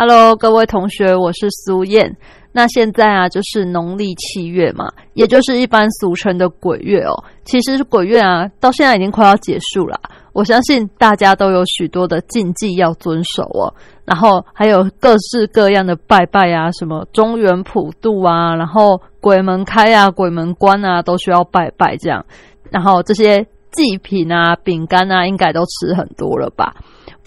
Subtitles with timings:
[0.00, 2.16] ？Hello，各位同学，我是苏燕。
[2.52, 7.12] 那现在啊，就是农历七月嘛，也就是一般俗称的鬼月哦。
[7.44, 10.00] 其实是鬼月啊，到现在已经快要结束了。
[10.32, 13.68] 我相信大家都有许多的禁忌要遵守哦，
[14.06, 22.24] 然后还有各式各样的拜拜啊，什么中元普渡啊，然后鬼门开啊，鬼门关啊，都需要拜拜这样。
[22.70, 26.74] 然后这些祭品啊、饼干啊，应该都吃很多了吧？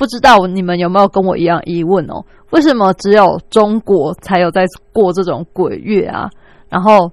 [0.04, 2.22] 不知道你们有没有跟我一样疑问哦？
[2.50, 6.30] 为什么只有中国才有在过这种鬼月啊？
[6.68, 7.10] 然后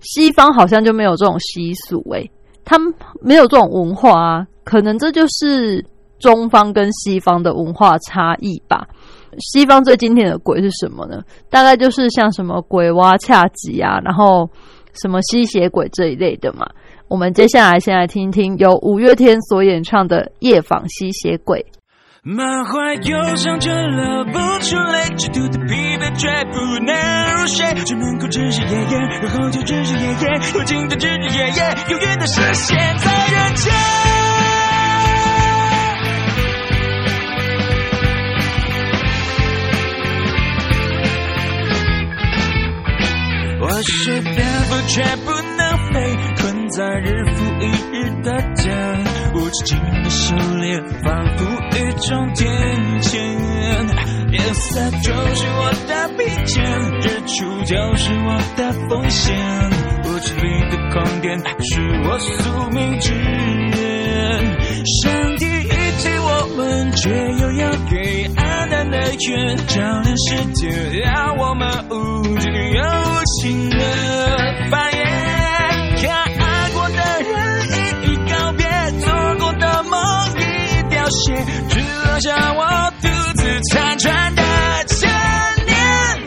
[0.00, 2.30] 西方好像就没有这种习俗诶，
[2.62, 4.46] 他们没有这种文化啊？
[4.64, 5.82] 可能这就是
[6.18, 8.86] 中方跟西方的文化差异吧。
[9.38, 11.22] 西方最经典的鬼是什么呢？
[11.48, 14.46] 大概就是像什么鬼娃恰吉啊，然后
[14.92, 16.68] 什么吸血鬼这一类的嘛。
[17.08, 21.64] 我们接下来先来听听由五月天所演唱的《夜访吸血鬼》。
[22.28, 24.32] 满怀忧伤，却流不
[24.64, 26.92] 出泪，极度的疲惫却不能
[27.38, 33.72] 入睡，只能够日日夜夜，然后就日日夜夜，无尽的日日夜夜，永远的实现在人间。
[43.60, 48.72] 我是蝙蝠，却不能飞，困在日复一日的家。
[49.34, 51.44] 无止境的狩猎，仿佛
[51.96, 53.12] 终点前。
[54.32, 56.54] 夜色就是我的疲倦，
[57.00, 57.34] 日出
[57.64, 59.34] 就是我的风险。
[60.04, 63.76] 无止境的空间是我宿命之源。
[65.02, 65.68] 上帝遗
[65.98, 70.68] 弃我们，却又要给暗淡的月，照亮世界，
[71.00, 73.76] 让我们无尽又无情的
[81.24, 84.42] 只留下我独自残喘的
[84.86, 85.08] 千
[85.64, 85.74] 年，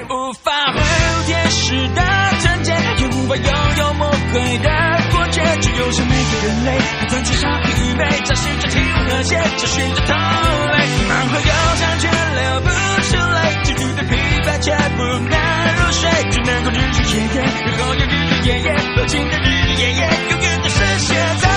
[0.10, 2.02] 无法挥舞天使的
[2.42, 4.70] 纯洁，也无法拥有魔鬼的
[5.12, 5.42] 果决。
[5.62, 10.78] 只有像每个人类，在追杀愚昧，找寻着体温和谐，找寻着同类。
[11.08, 12.70] 满怀忧伤却流不
[13.04, 15.38] 出泪，极度的疲惫却不能
[15.78, 21.49] 入睡，只能够日日夜夜，然后又日日夜夜，无尽的日日夜夜，永远的深陷在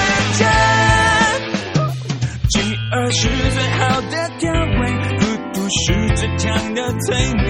[6.75, 7.47] 的催眠。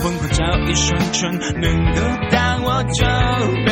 [0.00, 2.00] 魂魄找一双唇，能够
[2.30, 3.06] 当我酒
[3.66, 3.70] 杯。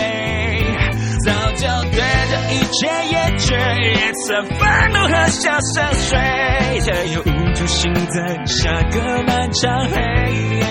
[1.24, 2.00] 早就对
[2.30, 3.48] 这一切厌倦，
[3.80, 4.58] 也曾愤
[4.92, 8.16] 怒和笑深邃，却又无助心在
[8.46, 9.96] 下个漫长黑
[10.56, 10.64] 夜。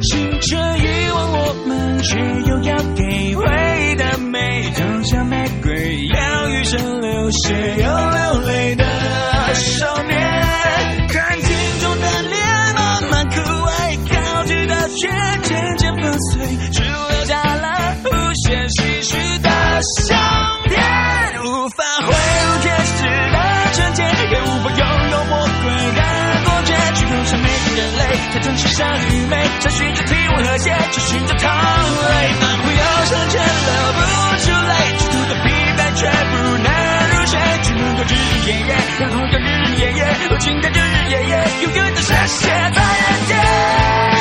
[0.00, 2.18] 青春遗忘我们，却
[2.48, 3.44] 又要给回
[3.90, 8.84] 忆的美，就像玫瑰，要余生流血又流泪的。
[9.54, 11.05] 少年，
[14.96, 15.08] 却
[15.42, 16.94] 渐渐粉碎，只留
[17.26, 19.50] 下了无限唏嘘的
[20.06, 20.16] 相
[20.68, 20.80] 片。
[21.44, 23.36] 无法挥舞天使的
[23.74, 26.00] 纯洁，也无法拥有魔鬼的
[26.44, 28.00] 果决，只留下每个人类
[28.32, 34.00] 在城市上愚昧，找寻着体温和谐，找寻着同类，满怀忧伤却流不
[34.40, 35.46] 出泪，极度的疲
[35.76, 36.68] 惫却不能
[37.10, 44.15] 入睡，只能够日日夜夜，然后又日日夜夜，无尽的日日夜夜，永远的深陷在人间。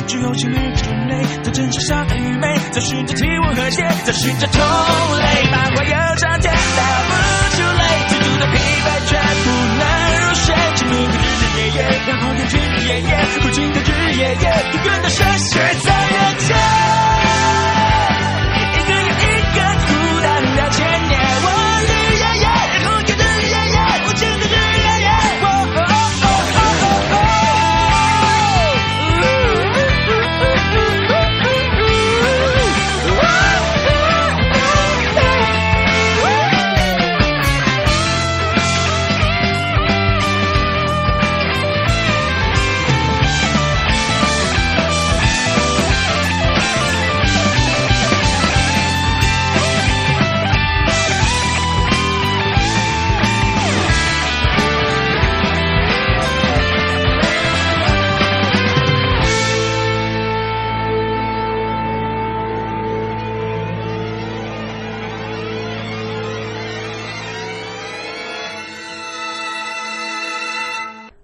[0.00, 4.60] 有些每个人类在争吵上愚昧，在寻找体温和谐，在寻找同
[5.18, 5.24] 类。
[5.50, 6.58] 满怀忧伤，却流
[7.08, 7.12] 不
[7.56, 9.10] 出泪，极度的疲惫却
[9.44, 9.46] 不
[9.78, 9.82] 能
[10.18, 13.10] 入睡，只能够日日夜夜，然后又日日夜夜，
[13.44, 14.44] 无尽的日日夜夜，
[14.74, 17.09] 永远的深陷在人间。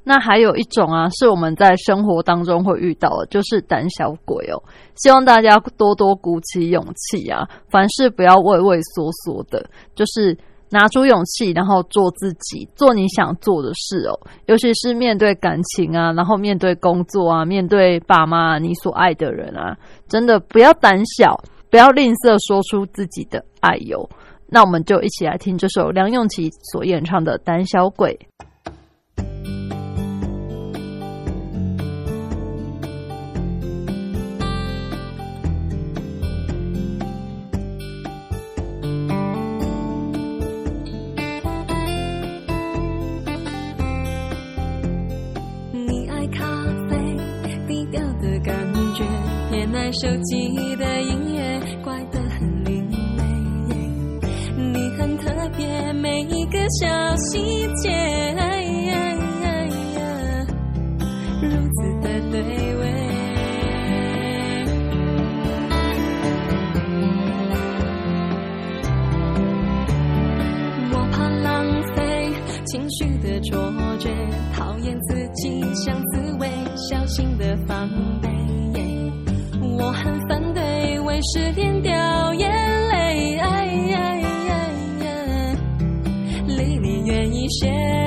[0.08, 4.62] 那还有一种啊，是我们在生活当中会遇到的，就是胆小鬼哦。
[4.94, 10.38] 希望大家多多鼓起勇气啊，凡事不要畏畏缩缩的，就是
[10.70, 14.16] 拿出勇气，然后做自己，做你想做的事哦。
[14.46, 19.76] 尤其是面对感情啊，然后面对工作啊，面对爸妈，你所爱的人啊，
[20.06, 21.36] 真的不要胆小，
[21.68, 24.08] 不要吝啬说出自己的爱哟。
[24.48, 28.16] 那我们就一起来听这首梁咏琪所演唱的《胆小鬼》。
[49.92, 53.22] 手机的音乐怪得很另类，
[54.56, 57.90] 你很特别，每一个小细节，
[61.40, 62.40] 如此的对
[62.76, 62.82] 味。
[70.92, 72.32] 我怕浪费
[72.66, 74.10] 情绪的错觉，
[74.52, 77.88] 讨厌自己像刺猬，小心的防
[78.20, 78.28] 备。
[79.78, 81.93] 我很反对为失恋掉
[82.34, 82.50] 眼
[82.88, 83.38] 泪，
[86.46, 88.05] 离你远一些。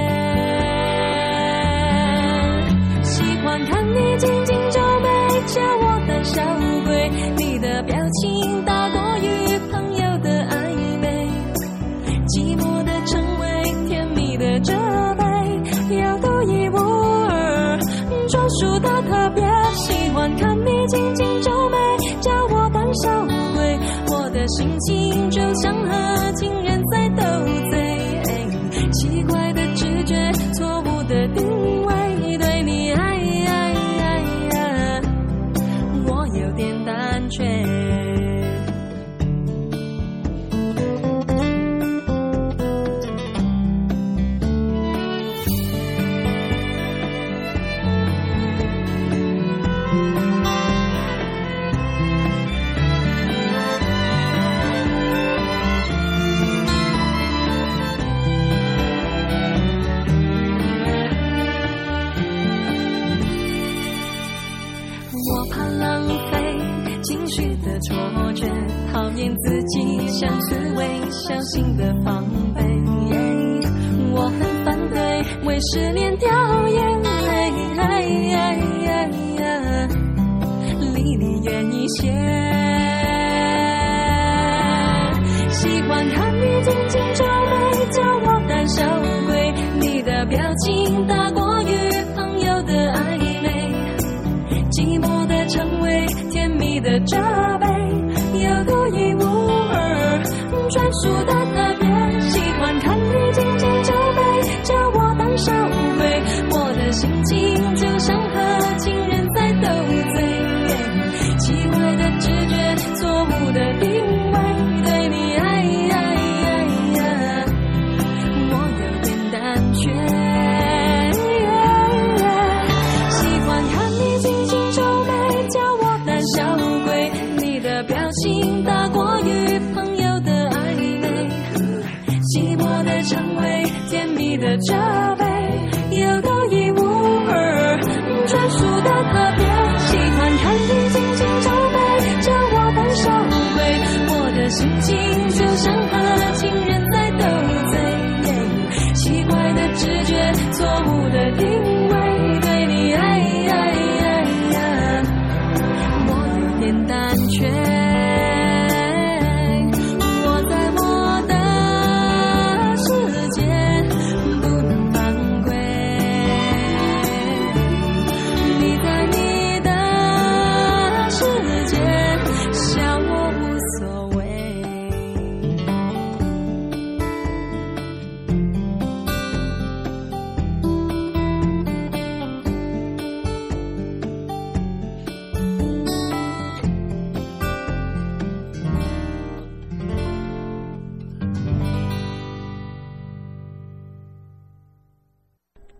[134.67, 135.08] job.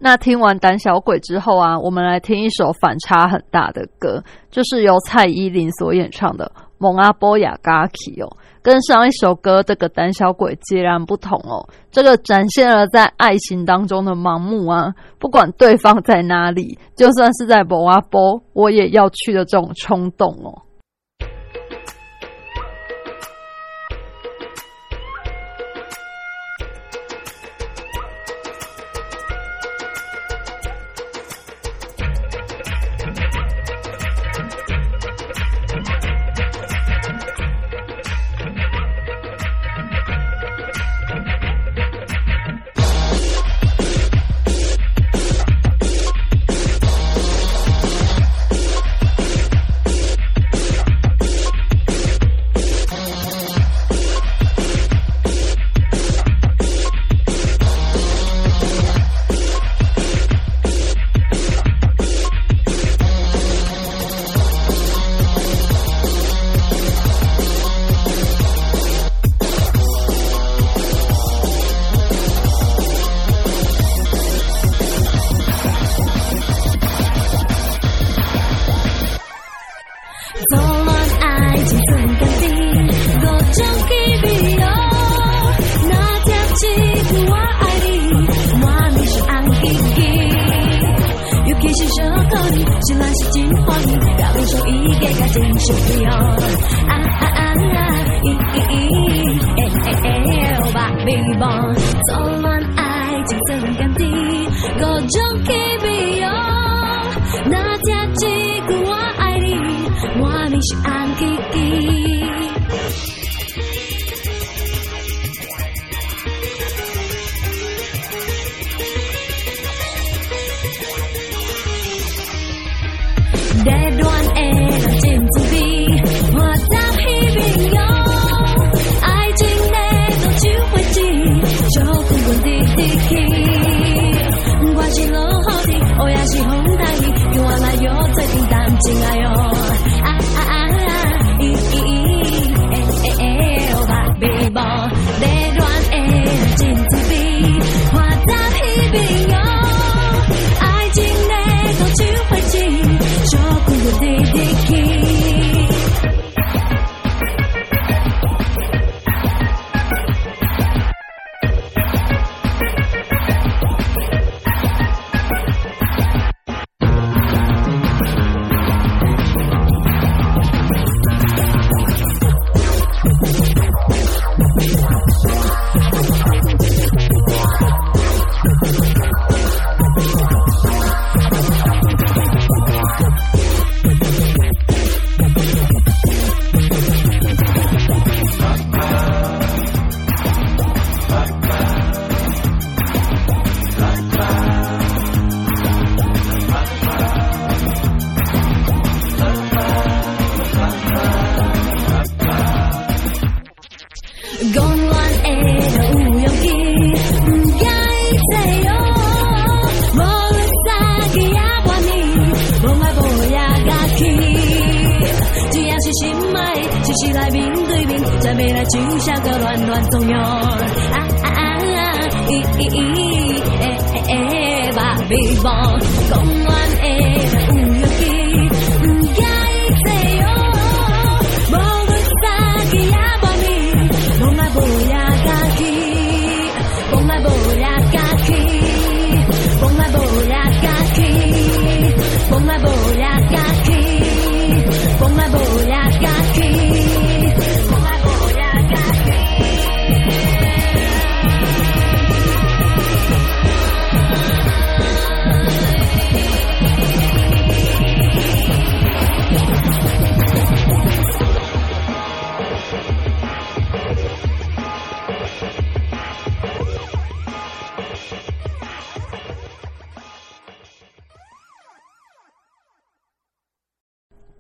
[0.09, 8.27] 那听完《胆小鬼》之后啊，我们来听一首反差很大的歌，就是由蔡依林所演唱的《蒙阿波雅嘎奇哦，
[8.63, 11.63] 跟上一首歌这个胆小鬼截然不同哦。
[11.91, 20.63] 这个展现了在爱情当中的盲目啊，不管对方在哪里，就算是在蒙阿波，我也要去的这种冲动哦。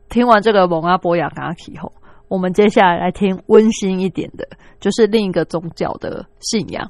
[0.09, 1.91] 听完这个蒙阿波雅嘎提后，
[2.27, 4.47] 我们接下来来听温馨一点的，
[4.79, 6.87] 就是另一个宗教的信仰。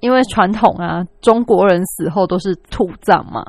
[0.00, 3.44] 因为传统啊，中国人死后都是土葬嘛，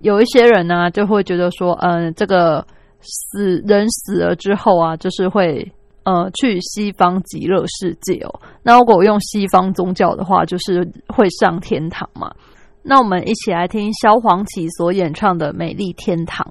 [0.00, 2.66] 有一些人呢就会觉得说，嗯，这个
[3.00, 8.40] 死人死了之后啊，就是会呃去西方极乐世界哦。
[8.62, 12.30] 那如果用西方宗教的话，就是会上天堂嘛。
[12.82, 16.46] 那我们一起来听萧煌奇所演唱的《美丽天堂》。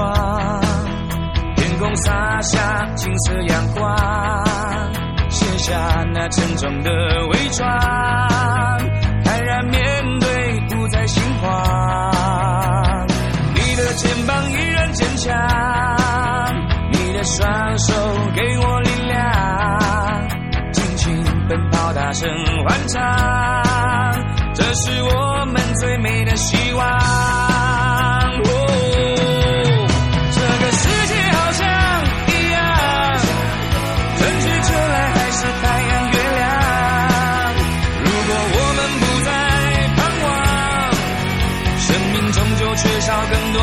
[0.00, 0.60] 窗，
[1.56, 3.94] 天空洒下金色阳光，
[5.28, 5.76] 卸下
[6.14, 6.90] 那沉重的
[7.28, 7.68] 伪装，
[9.22, 9.80] 坦然面
[10.20, 13.06] 对，不再心慌。
[13.54, 15.36] 你的肩膀依然坚强，
[16.92, 17.92] 你的双手
[18.34, 20.28] 给我力量，
[20.72, 22.26] 尽情奔跑，大声
[22.66, 23.02] 欢唱，
[24.54, 25.39] 这是我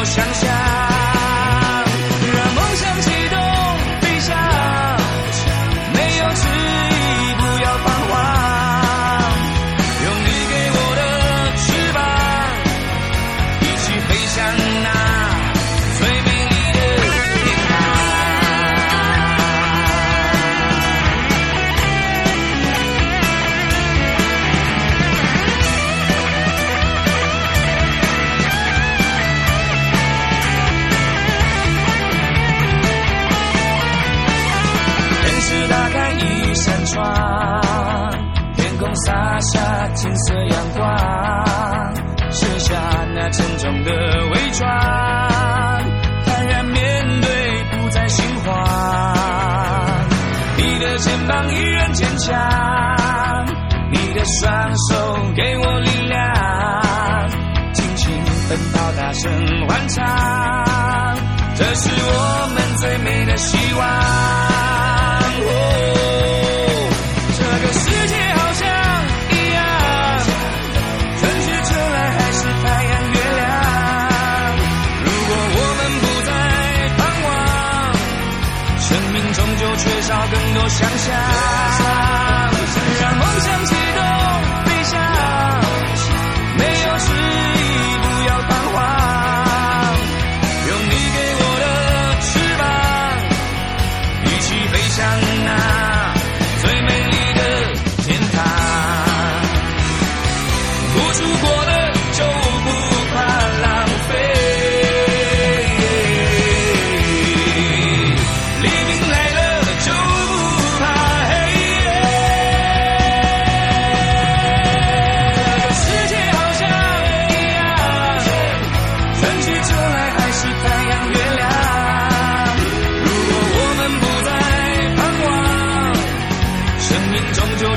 [0.07, 1.06] 想象。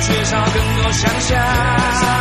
[0.01, 2.20] 缺少更多想象。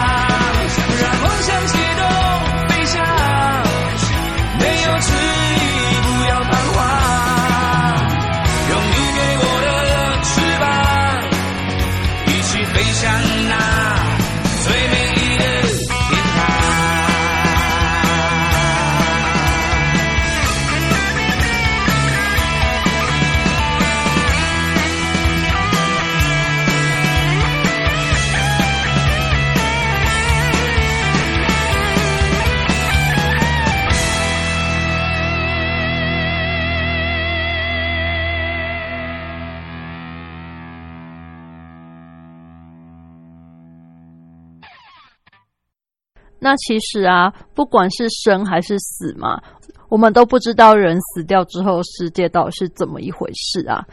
[46.49, 49.39] 那其实啊，不管是生还是死嘛，
[49.87, 53.85] 我们都不知道人死掉之后世界到底是怎么一回事啊。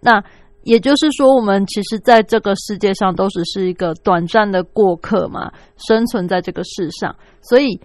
[0.00, 0.24] 那
[0.62, 7.14] 也就是说，我们其实在这个世界上都只是一个短暂的过客嘛，生存在这个世上。
[7.42, 7.78] 所以，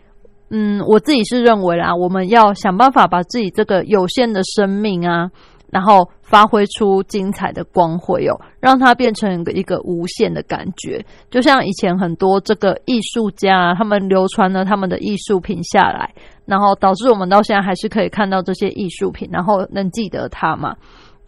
[0.52, 5.30] 嗯，我自己是认为啦，我们要想办法把自己这个有限的生命啊，
[5.74, 11.04] 然后发挥出精彩的光辉哦，让它变成一个一个无限的感觉。
[11.32, 16.14] 就像以前很多这个艺术家，他们流传了他们的艺术品下来，
[16.46, 20.76] 然后导致我们到现在还是可以看到这些艺术品，然后能记得它嘛。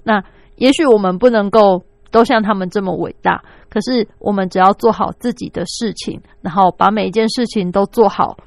[0.04, 0.24] 那
[0.58, 1.82] 也许我们不能够
[2.12, 8.38] 都像他们这么伟大，可是我们只要做好自己的事情，然后把每一件事情都做好，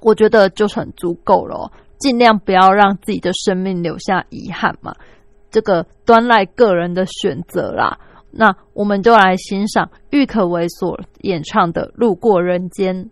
[0.00, 1.70] 我觉得就很足够了。
[1.98, 4.92] 尽量不要让自己的生命留下遗憾嘛。
[5.52, 7.96] 这个端赖个人的选择啦。
[8.32, 13.10] 那我们就来欣赏郁可唯所演唱的《路过人间》。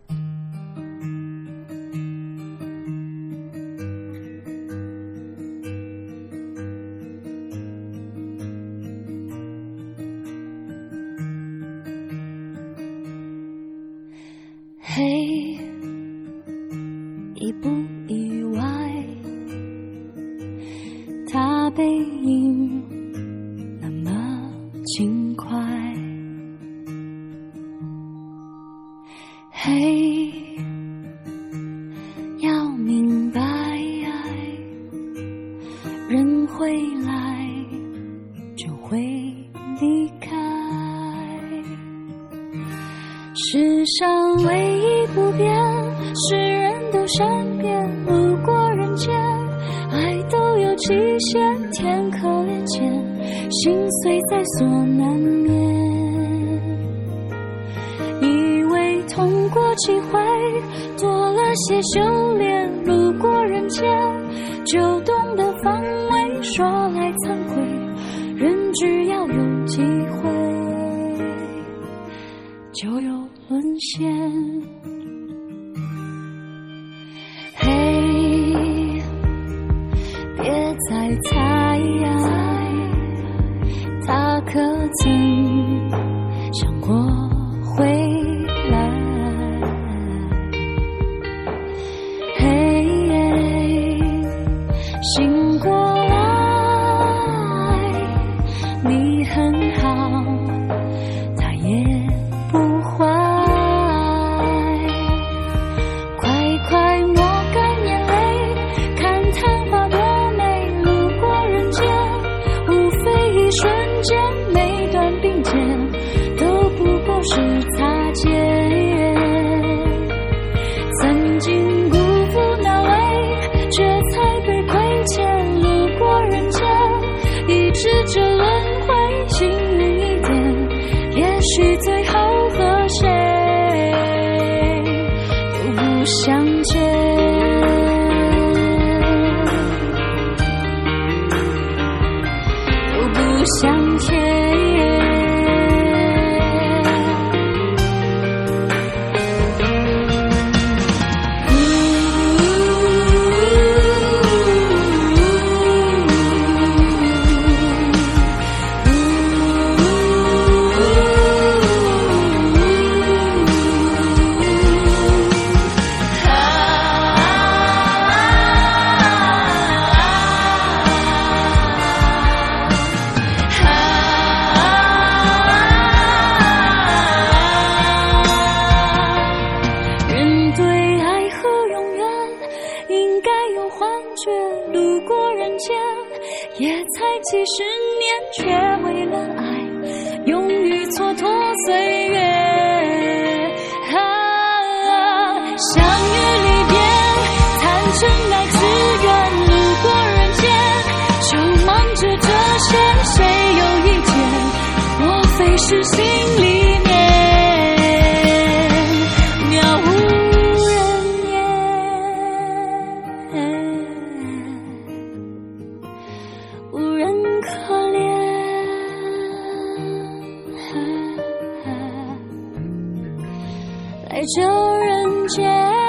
[224.91, 225.80] 人间。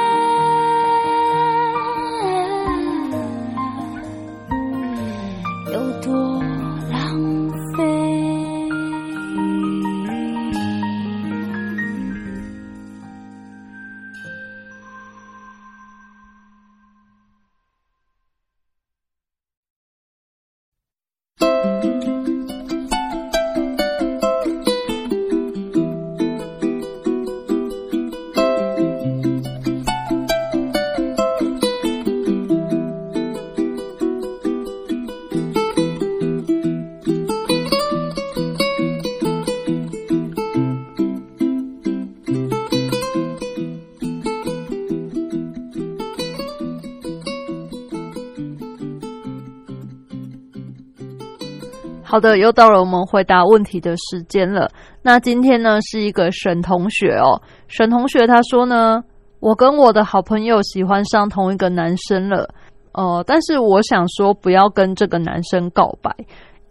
[52.13, 54.69] 好的又到了我们回答问题的时间了。
[55.01, 57.41] 那今天呢是一个沈同学哦。
[57.69, 59.03] 沈同学他说呢
[59.41, 62.51] 我跟我的好朋友喜欢上同一个男生了。
[62.93, 66.15] 呃但是我想说不要跟这个男生告白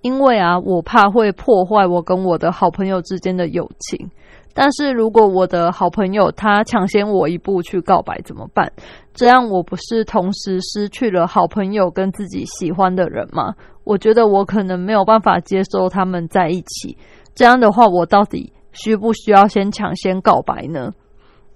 [0.04, 4.12] 因为啊我怕会破坏我跟我的好朋友之间的友情。
[4.54, 8.71] 但是如果我的好朋友他抢先我一步去告白怎么办？
[9.13, 13.56] 这样我不是同时失去了好朋友跟自己喜欢的人吗？
[13.84, 16.98] 我觉得我可能没有办法接受他们在一起。
[17.34, 20.91] 这样的话我到底需不需要先抢先告白呢？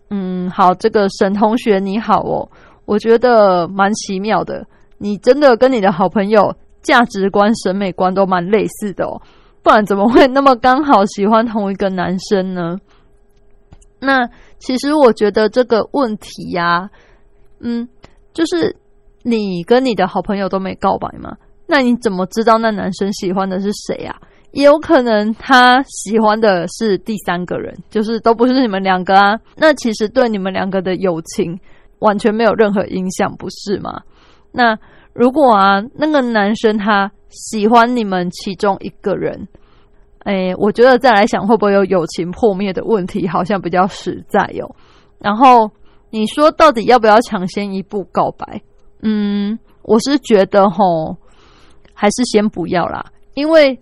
[0.09, 2.49] 嗯好这个沈同学你好哦。
[2.85, 4.65] 我觉得蛮奇妙的。
[4.97, 9.21] 你真的跟你的好朋友价值观审美观都蛮类似的哦。
[9.63, 12.77] 不然怎么会那么刚好喜欢同一个男生呢？
[13.99, 16.89] 那其实我觉得这个问题呀
[17.59, 17.87] 嗯
[18.33, 18.75] 就是
[19.23, 21.35] 你跟你的好朋友都没告白吗？
[21.67, 24.15] 那你怎么知道那男生喜欢的是谁啊？
[24.51, 29.37] 也有可能他喜欢的是第三个人，就是都不是你们两个啊。
[29.57, 31.59] 那其实对你们两个的友情
[31.99, 34.01] 完全没有任何影响，不是吗？
[34.51, 34.77] 那
[35.13, 39.47] 如果啊，那个男生他喜欢你们其中一个人。
[40.19, 44.75] 哎，我觉得再来想会不会有友情破灭的问题，好像比较实在哟。
[45.19, 45.69] 然后
[46.09, 48.61] 你说到底要不要抢先一步告白？
[49.03, 51.17] 嗯，我是觉得吼，
[51.95, 53.03] 还是先不要啦，
[53.33, 53.79] 因为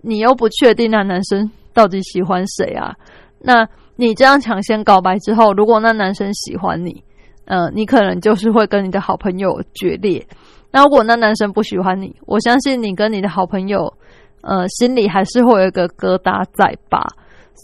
[0.00, 2.94] 你又不确定那男生到底喜欢谁啊。
[3.38, 7.04] 那你这样抢先告白之后，如果那男生喜欢你，
[7.44, 10.26] 嗯，你可能就是会跟你的好朋友决裂。
[10.70, 13.92] 那如果那男生不喜欢你，我相信你跟你的好朋友。
[14.40, 17.04] 呃，心里还是会有一个疙瘩在吧，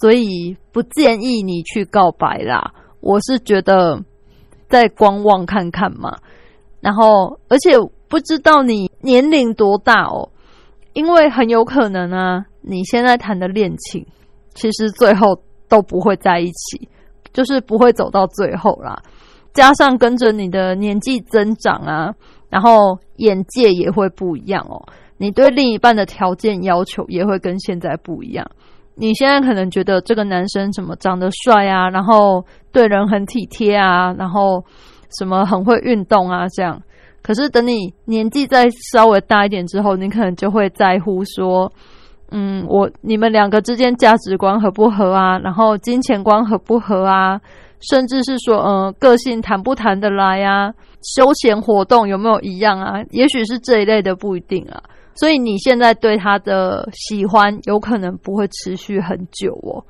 [0.01, 2.75] 所以不建议你去告白啦。
[3.01, 4.03] 我是觉得
[4.69, 6.19] 再观望看看嘛。
[6.81, 7.77] 然后，而且
[8.15, 10.31] 不知道你年龄多大哦，
[10.93, 14.07] 因为很有可能啊，你现在谈的恋情，
[14.55, 15.37] 其实最后
[15.69, 16.89] 都不会在一起，
[17.33, 19.03] 就是不会走到最后啦。
[19.53, 22.15] 加上跟着你的年纪增长啊，
[22.49, 24.81] 然后眼界也会不一样哦。
[25.17, 28.49] 你对另一半的条件要求也会跟现在不一样。
[28.95, 34.65] 你现在可能觉得这个男生什么长得帅啊，然后对人很体贴啊，然后
[35.19, 36.81] 什么很会运动啊，这样。
[37.25, 41.73] 可是等你年纪再稍微大一点之后，你可能就会在乎说，
[42.31, 47.41] 嗯，我你们两个之间价值观合不合啊，然后金钱观合不合啊，
[47.81, 50.71] 甚至是说，嗯，个性谈不谈得来呀，
[51.17, 53.03] 休闲活动有没有一样啊？
[53.11, 54.83] 也许是这一类的，不一定啊。
[55.15, 59.81] 所以你现在对他的喜欢有可能不会持续很久哦，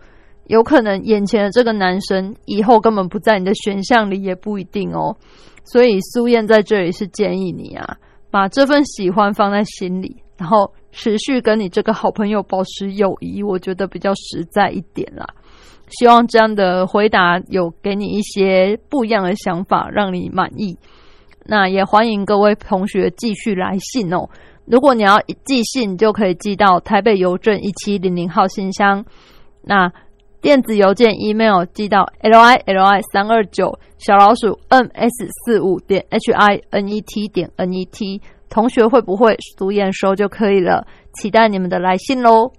[0.47, 5.17] 有可能眼前的这个男生以后根本不在你的选项里，也不一定哦。
[5.65, 7.97] 所以苏燕在这里是建议你啊，
[8.31, 15.27] 把这份喜欢放在心里，然后持续跟你这个好朋友保持友谊，我觉得比较实在一点啦。
[15.89, 20.79] 希望这样的回答有给你一些不一样的想法，让你满意。
[21.47, 24.29] 那也欢迎各位同学继续来信哦。
[24.67, 29.05] 如果你要寄信，就可以寄到台北邮政一七零零号信箱。
[29.63, 29.93] 那
[30.45, 37.27] 电子邮件 email 寄到 l i l i 三二九小老鼠 n s 四五点 h i n e t
[37.29, 38.21] 点 n e t。
[38.51, 40.87] 同学会不会读验收就可以了？
[41.15, 42.53] 期待你们的来信喽！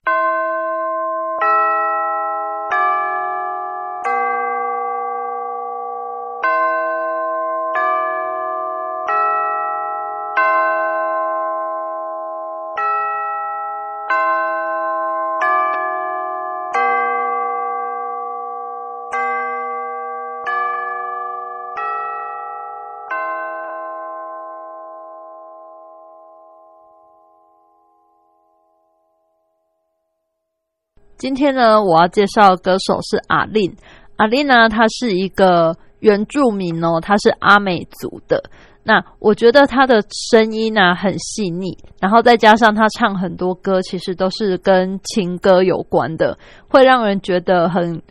[31.26, 33.76] 今天呢，我要介绍的歌手是阿令。
[34.18, 38.44] 阿令呢，他是一个原住民哦，他是阿美族的。
[38.84, 46.38] 那我觉得他的声音呢很细腻，然后再加上他唱很多歌，其实都是跟情歌有关的，
[46.70, 48.04] 会让人觉得很，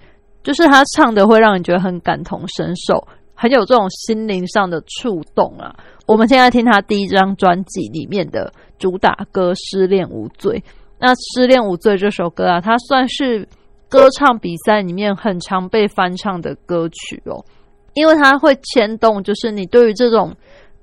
[0.42, 5.72] 就是他唱的会让人觉得很感同身受，很有这种心灵上的触动啊。
[6.08, 10.64] 我们现在听他第一张专辑里面的主打歌《失恋无罪》。
[11.04, 13.46] 那《失恋无罪》这首歌啊，它算是
[13.90, 17.44] 歌唱比赛里面很常被翻唱的歌曲哦，
[17.92, 20.34] 因为它会牵动，就是你对于这种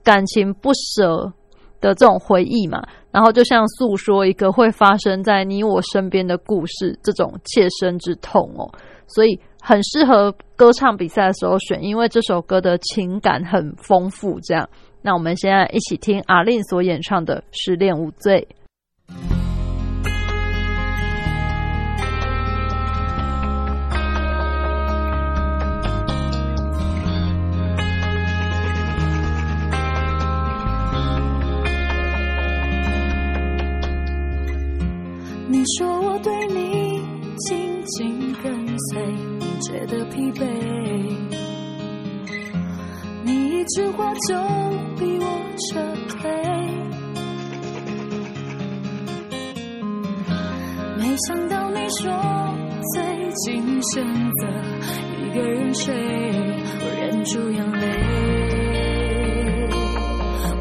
[0.04, 1.34] 感情不舍
[1.80, 8.70] 的这种回忆嘛，然后就像诉说一个会发生在你我身边的故事，这种切身之痛哦，
[9.08, 14.40] 所以很适合歌唱比赛的时候选，因为这首歌的情感很丰富。
[14.42, 14.70] 这样，
[15.02, 18.48] 那我们现在一起听阿令所演唱的《失恋无罪》。
[35.62, 37.00] 你说我对你
[37.38, 38.52] 紧紧跟
[38.90, 39.00] 随，
[39.38, 40.44] 你觉得疲惫。
[43.22, 44.34] 你一句话就
[44.98, 45.26] 逼我
[45.70, 45.80] 撤
[46.16, 46.32] 退，
[50.98, 52.12] 没想到你说
[52.96, 53.04] 最
[53.46, 54.04] 近选
[54.40, 54.48] 择
[55.22, 57.86] 一个人睡，我忍住眼泪，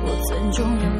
[0.04, 0.84] 我尊重眼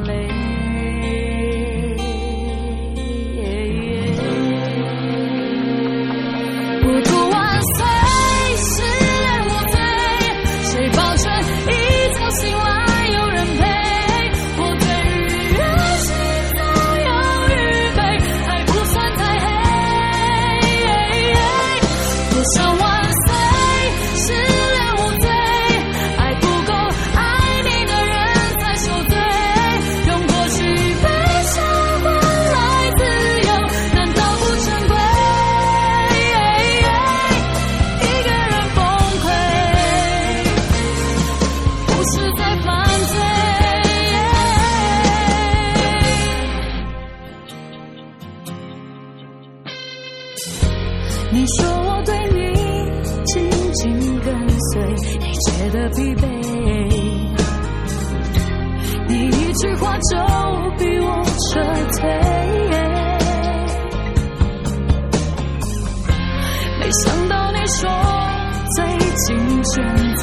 [59.61, 60.17] 一句话就
[60.79, 61.61] 逼我撤
[61.99, 62.01] 退，
[66.79, 67.87] 没想到你说
[68.75, 68.83] 最
[69.17, 70.21] 近选择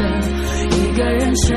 [0.77, 1.57] 一个人睡，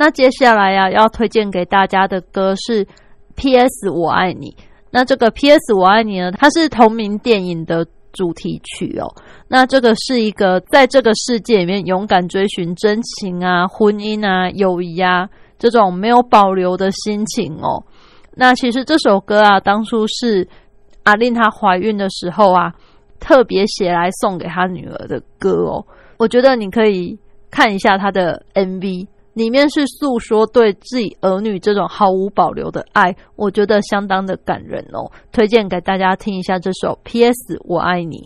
[0.00, 2.84] 那接下来呀、要推荐给大家的歌是
[3.34, 3.90] 《P.S.
[3.90, 4.50] 我爱你》。
[4.92, 5.74] 那这个《P.S.
[5.74, 9.12] 我爱你》呢，它是同名电影的主题曲哦。
[9.48, 15.28] 那这个是一个在这个世界里面勇敢追寻真情啊、婚姻啊、友谊啊
[15.58, 17.82] 这种没有保留的心情哦。
[18.36, 20.46] 那其实这首歌啊，当初是
[21.02, 22.72] 阿令她怀孕的时候啊，
[23.18, 25.84] 特别写来送给她女儿的歌哦。
[26.18, 27.18] 我觉得你可以
[27.50, 29.08] 看一下她的 MV，
[29.38, 35.12] 里面是诉说对自己儿女这种毫无保留的爱，我觉得相当的感人哦。
[35.30, 37.56] 推荐给大家听一下这首《P.S.
[37.60, 38.16] 我爱你》。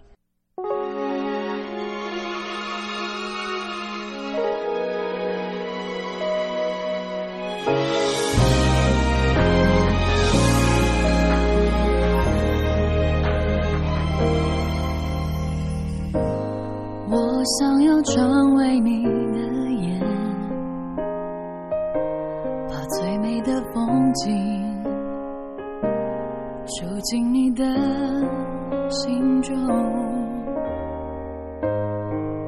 [17.10, 19.04] 我想要成为你
[23.44, 24.84] 的风景
[26.66, 27.64] 住进你的
[28.88, 29.56] 心中。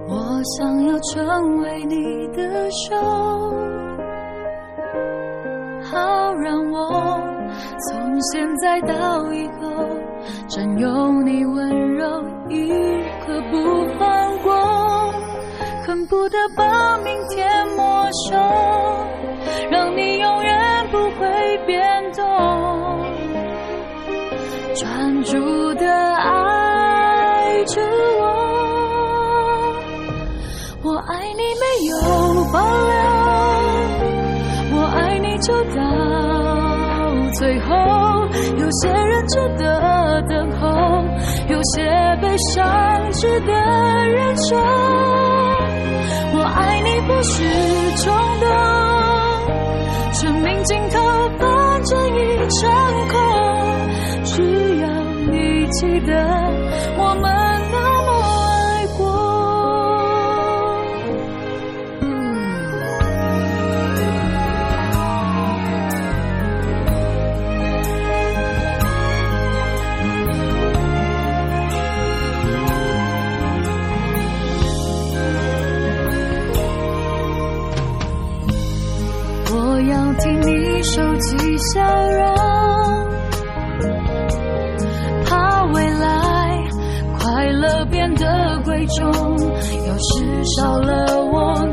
[0.09, 2.97] 我想要成为你的手，
[5.83, 7.21] 好让我
[7.89, 9.63] 从现在到以后
[10.49, 12.07] 占有你温柔
[12.49, 12.69] 一
[13.27, 14.55] 刻不放过。
[15.87, 18.37] 恨不得把明天没收，
[19.71, 20.64] 让你永远
[20.95, 21.27] 不会
[21.67, 21.83] 变
[22.13, 22.25] 动，
[24.77, 27.83] 专注的爱着
[28.21, 28.23] 我。
[30.85, 31.97] 我爱你没有
[32.53, 32.95] 保留，
[34.71, 35.83] 我爱你就到
[37.33, 37.75] 最后。
[38.57, 40.69] 有些人值得等候，
[41.49, 41.83] 有些
[42.23, 44.57] 悲伤值得忍受。
[46.37, 47.43] 我爱你不是
[47.97, 48.47] 冲动，
[50.15, 51.01] 生命尽头
[51.41, 52.71] 反正一场
[53.09, 53.19] 空，
[54.25, 54.89] 只要
[55.29, 56.13] 你记得
[56.97, 57.25] 我们
[80.95, 82.35] 收起笑容
[85.25, 86.69] 怕未来
[87.19, 89.05] 快乐变得贵重
[89.89, 91.67] 要是少了我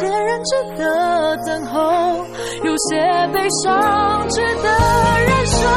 [0.00, 2.26] 些人值得等候，
[2.64, 2.96] 有些
[3.32, 4.68] 悲伤值得
[5.26, 5.68] 忍受。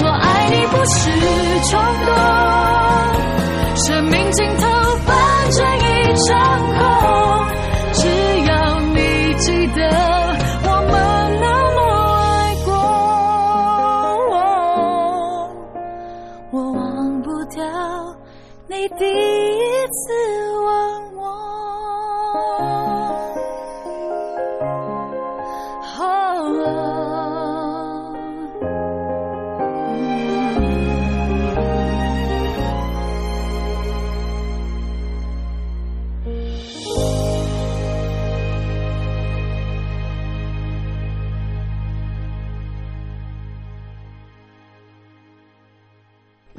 [0.00, 0.96] 我爱你不是
[1.70, 1.72] 冲
[2.06, 2.10] 动，
[3.76, 4.62] 生命尽头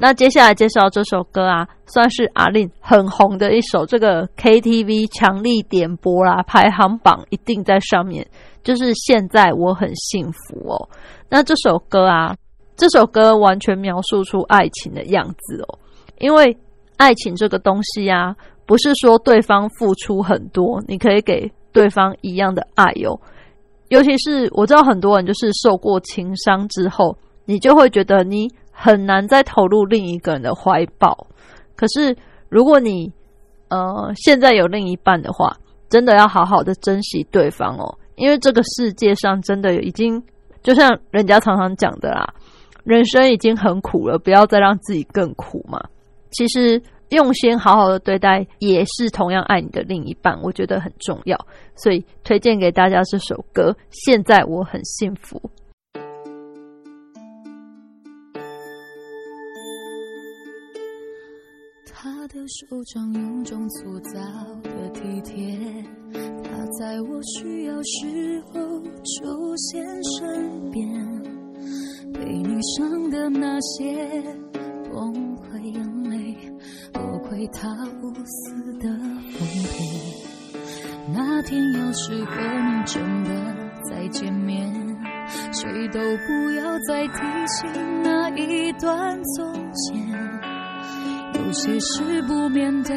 [0.02, 8.26] 那接下来介绍这首歌啊，算是阿令很红的一首，这个 KTV 强力点播啦，排行榜一定在上面。
[8.64, 10.88] 就是现在我很幸福哦。
[11.28, 12.34] 那这首歌啊，
[12.76, 15.78] 这首歌完全描述出爱情的样子哦。
[16.18, 16.56] 因为
[16.96, 18.34] 爱情这个东西啊，
[18.64, 23.20] 不是说对方付出很多，你可以给对方一样的爱哦。
[23.88, 28.48] 尤其是我知道很多人就是受过情伤之后，你就会觉得你
[28.82, 31.26] 很难再投入另一个人的怀抱。
[31.76, 32.16] 可是
[32.48, 33.12] 如果你
[33.68, 35.54] 呃现在有另一半的话，
[35.90, 40.22] 真的要好好的珍惜对方哦，因为这个世界上真的已经
[40.62, 42.32] 就像人家常常讲的啦，
[42.84, 45.78] 人生已经很苦了，不要再让自己更苦嘛。
[46.30, 51.36] 其实用心好好的对待，也是同样爱你的另一半，我觉得很重要，
[51.74, 53.76] 所以推荐给大家这首歌。
[53.90, 55.40] 现在我很幸福。
[62.50, 64.18] 手掌有种粗糙
[64.64, 65.56] 的体贴，
[66.42, 69.86] 他在我需要时候出现
[70.18, 70.82] 身边，
[72.12, 73.94] 被你伤的那些
[74.90, 76.36] 崩溃眼泪，
[76.92, 77.68] 多亏他
[78.02, 78.88] 无私的
[79.30, 79.84] 奉陪。
[81.14, 83.30] 那天要是和你真的
[83.88, 84.68] 再见面，
[85.52, 87.68] 谁都不要再提起
[88.02, 90.29] 那一段从前。
[91.50, 92.94] 有些事不面对，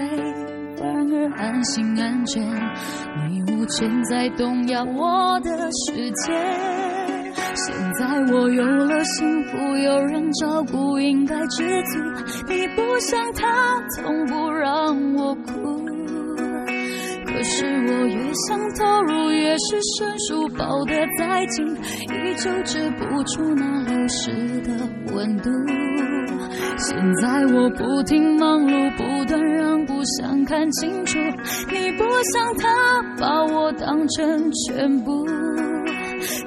[0.78, 2.40] 反而安心安全。
[3.28, 6.32] 你无权再动摇我的世界。
[7.56, 12.00] 现在我有了幸福，有人照顾，应该知足。
[12.48, 15.84] 你不像他，从不让我哭。
[17.26, 24.30] 可是我越想投入，越是生疏，抱得再紧，依旧止不住那流失
[24.62, 25.50] 的温度。
[26.78, 31.18] 现在我不停忙碌，不断让步，想看清楚。
[31.72, 32.04] 你不
[32.34, 32.68] 像他，
[33.20, 35.26] 把我当成全部。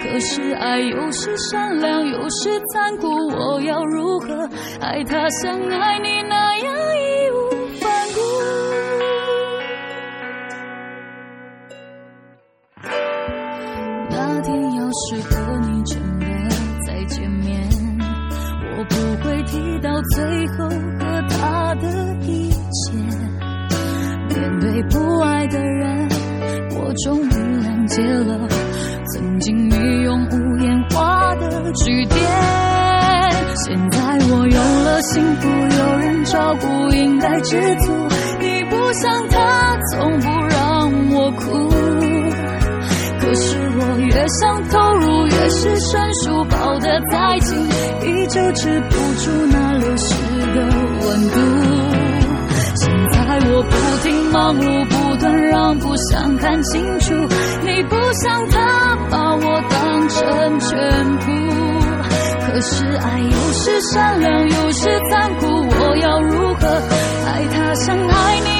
[0.00, 4.48] 可是爱有时善良，有时残酷，我要如何
[4.80, 7.45] 爱他像爱你那样义无
[37.16, 37.86] 现在我有了幸福，有人照顾，应该知足。
[38.40, 39.36] 你不像他，
[39.90, 40.56] 从不让
[41.10, 41.44] 我哭。
[43.18, 47.56] 可是我越想投入，越是生疏，抱得再紧，
[48.02, 50.14] 依旧止不住那流失
[50.54, 50.60] 的
[51.00, 51.36] 温度。
[52.76, 53.16] 现在
[53.48, 57.14] 我不停忙碌，不断让步，想看清楚，
[57.62, 60.76] 你不像他把我当成全
[61.18, 61.24] 部。
[62.46, 66.80] 可是爱有时善良，有时残酷，我要如何
[67.36, 68.55] 爱他，想爱你。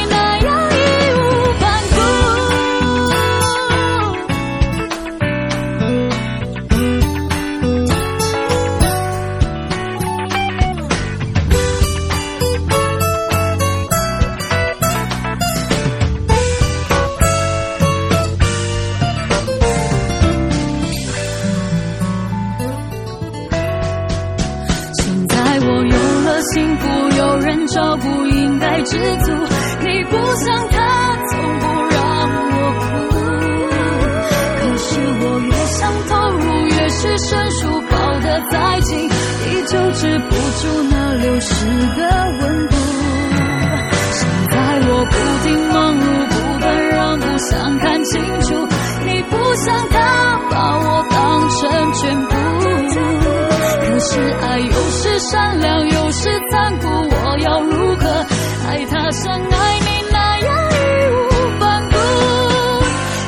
[55.31, 58.09] 善良，有时残酷，我要如何
[58.69, 60.75] 爱他像爱你那样义
[61.11, 61.15] 无
[61.59, 61.97] 反顾？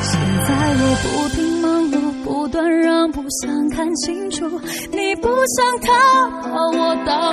[0.03, 1.95] 现在我不停忙碌，
[2.25, 4.49] 不断让步，想看清楚，
[4.93, 5.91] 你不想他，
[6.49, 7.33] 把我当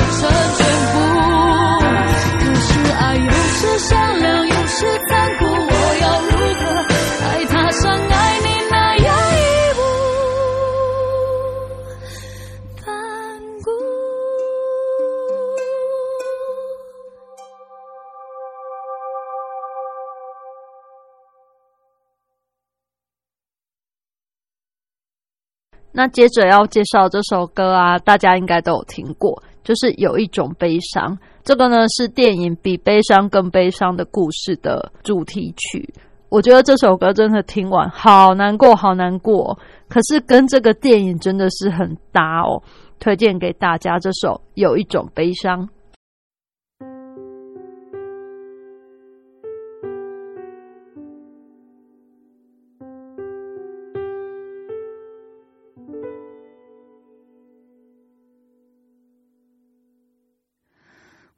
[25.98, 31.18] 那接着要介绍这首歌啊，大家应该都有听过，就是有一种悲伤。
[31.46, 35.93] 这个呢是电影《比悲伤更悲伤的故事》的主题曲。
[36.28, 39.58] 我觉得这首歌真的听完好难过，好难过。
[39.88, 42.62] 可是跟这个电影真的是很搭哦，
[43.00, 45.66] 推荐给大家这首《有一种悲伤》。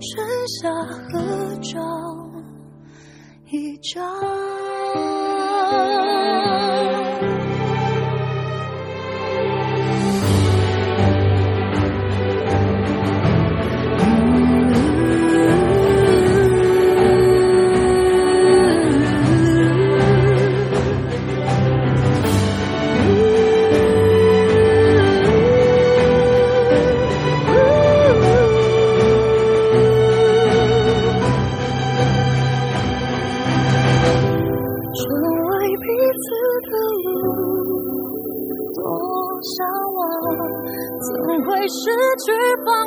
[0.00, 1.80] 剩下合照
[3.50, 4.04] 一张。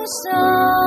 [0.10, 0.79] 方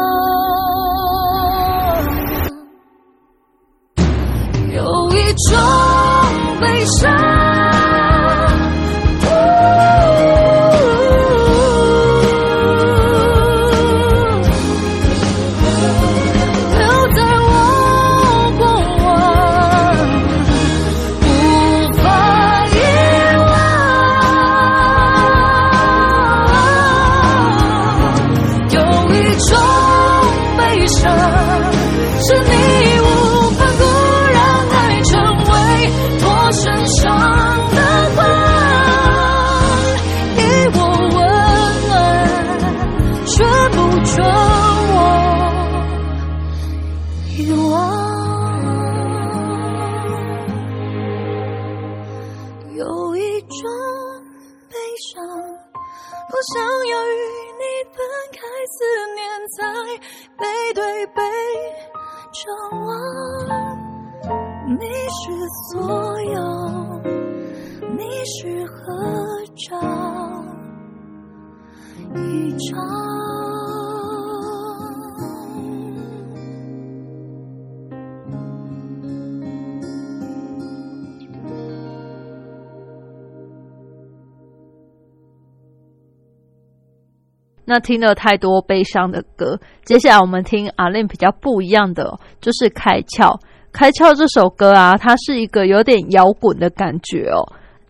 [87.73, 92.05] 那听了太多悲伤的歌，接下来我们听阿令比较不一样的，
[92.39, 93.35] 就是《开窍》。
[93.73, 97.41] 《开窍》这首歌啊，它是一个有点摇滚的感觉哦。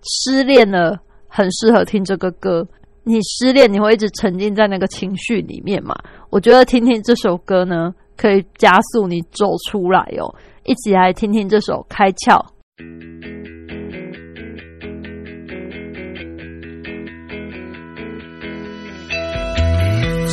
[0.04, 2.64] 失恋了，很适合听这个歌。
[3.02, 5.96] 你失恋，你会一直沉浸在那个情绪里面嘛？
[6.30, 10.32] 我觉得听听这首歌呢，可以加速你走出来哦。
[10.62, 12.40] 一起来听听这首《开窍》。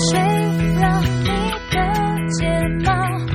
[0.10, 0.20] 吹
[0.80, 1.28] 乱你
[1.70, 1.78] 的
[2.40, 3.29] 睫毛。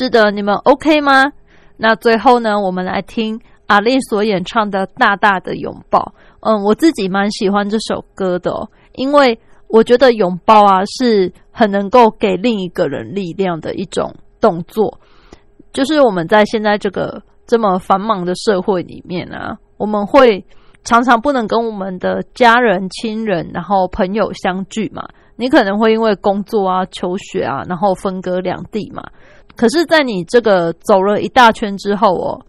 [0.00, 1.30] 是的，你们 OK 吗？
[1.76, 6.14] 那最后呢，我们来听阿令所演唱的《大大的拥抱》。
[6.40, 8.50] 嗯，我自己蛮喜欢这首歌的、
[8.92, 9.38] 因为
[9.68, 14.98] 我觉得拥抱啊是很能够给另一个人力量的一种动作。
[15.70, 20.42] 就是我们在现在这个这么繁忙的社会里面啊，我们会
[20.82, 25.06] 常常不能跟我们的家人、亲人，然后朋友相聚嘛。
[25.36, 29.02] 你可能会因为工作啊、求学啊，然后分隔两地嘛。
[29.56, 32.40] 可是，在你这个走了一大圈之后哦，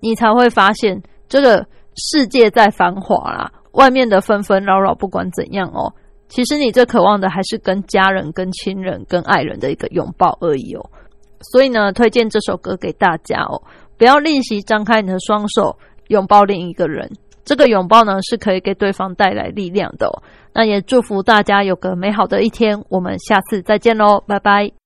[0.00, 1.66] 你才会发现这个
[1.96, 5.92] 世界在繁华啦，外面的纷纷扰扰，不管怎样哦，
[6.28, 10.90] 其实你最渴望的还是跟家人、跟亲人、跟爱人的一个拥抱而已哦。
[11.52, 13.62] 所以呢，推荐这首歌给大家哦，
[13.98, 15.76] 不要吝惜张开你的双手
[16.08, 17.10] 拥抱另一个人。
[17.44, 20.06] 这个拥抱呢，是可以给对方带来力量的。
[20.06, 20.22] 哦
[20.58, 24.85] 那也祝福大家有个美好的一天，我们下次再见喽，拜拜。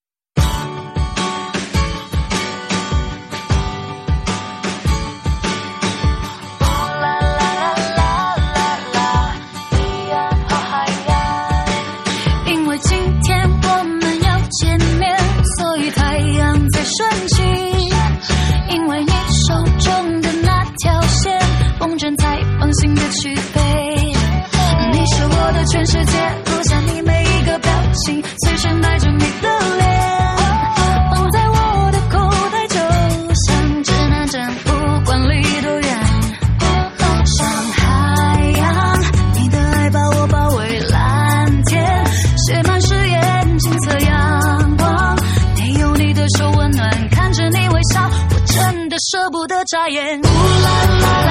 [22.01, 23.61] 真才放心的去飞。
[24.91, 30.37] 你是我的全世界，落下你每一个表情，随身带着你的脸，
[31.13, 32.77] 放在我的口袋，就
[33.35, 34.71] 像指南针，不
[35.05, 35.99] 管离多远。
[37.27, 37.47] 像
[37.77, 38.99] 海洋，
[39.35, 41.85] 你的爱把我包围蓝天，
[42.47, 45.19] 写满誓言，金色阳光，
[45.59, 50.19] 没有你的手温暖，看着你微笑，我真的舍不得眨眼。
[50.19, 50.71] 呜拉
[51.07, 51.30] 啦啦。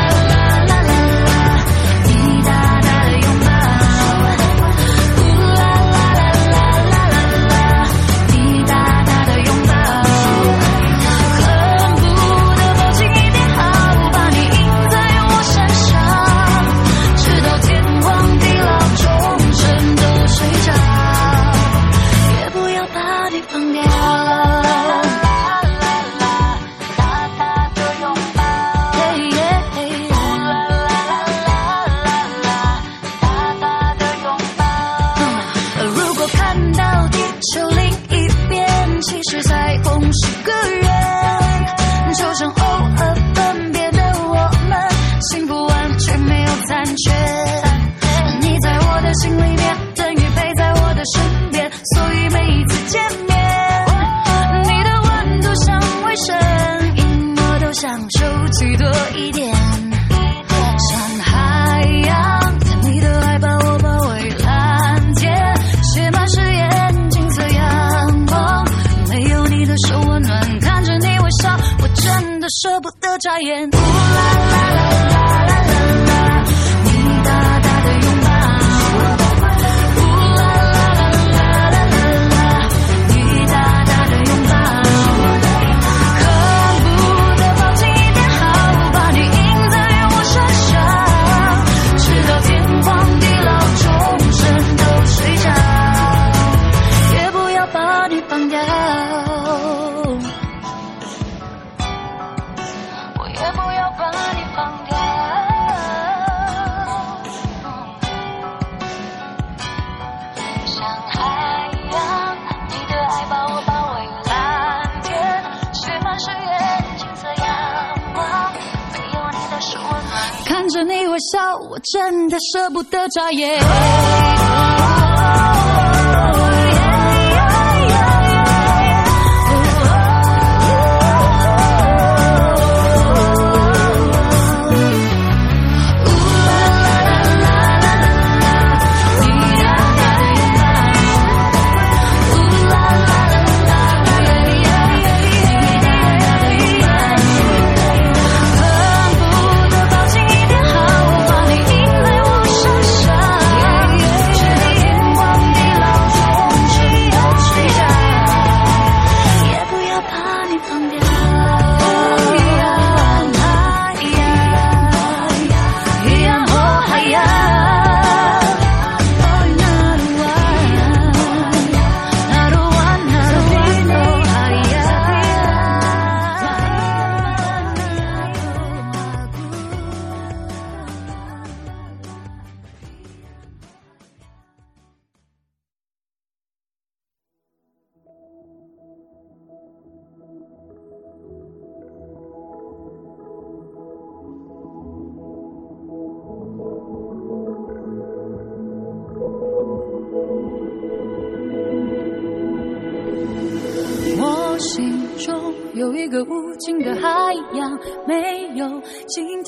[123.10, 123.32] 舍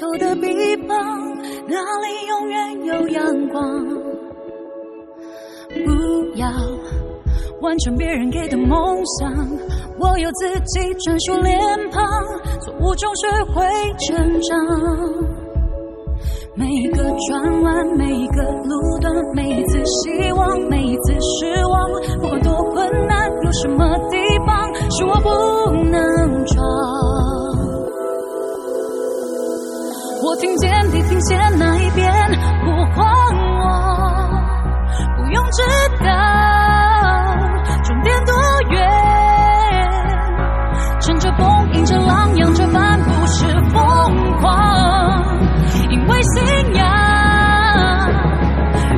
[0.02, 0.18] 不得眨眼。
[0.18, 0.98] 尽头的地方，
[1.68, 3.62] 那里永远有阳光。
[5.86, 5.90] 不
[6.36, 6.48] 要
[7.62, 9.32] 完成别人给的梦想，
[10.00, 11.60] 我有自己专属脸
[11.92, 12.04] 庞，
[12.62, 13.64] 错误中学会
[14.00, 14.58] 成长。
[16.56, 21.90] 每一个转弯，每一个路段，每一次希望，每一次失望，
[22.20, 25.30] 不管多困难，有什么地方是我不
[25.90, 27.41] 能闯？
[30.32, 32.10] 我听见地平线那一边
[32.64, 33.06] 呼唤
[33.60, 34.32] 我，
[35.18, 35.62] 不用知
[36.06, 36.08] 道
[37.84, 38.34] 终点多
[38.70, 38.90] 远，
[41.02, 45.22] 乘着风，迎着浪，扬着帆，不是疯狂，
[45.90, 46.86] 因为信仰。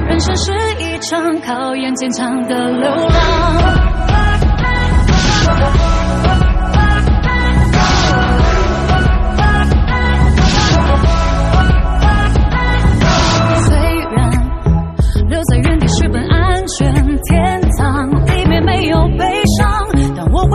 [0.05, 0.53] 人生是
[0.83, 3.92] 一场考验坚强的流浪。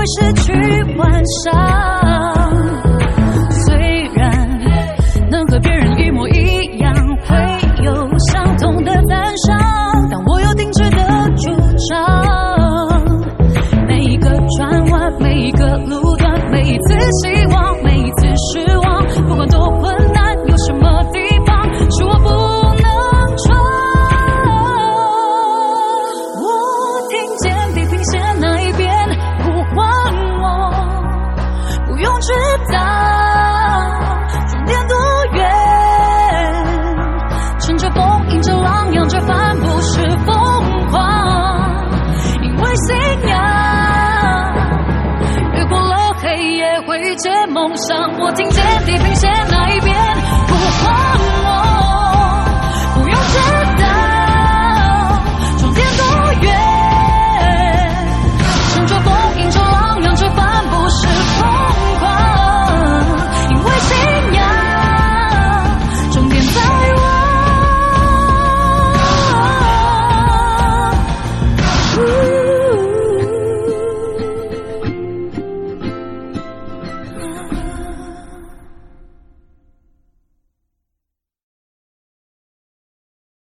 [0.08, 0.52] 失去
[0.96, 2.07] 幻想。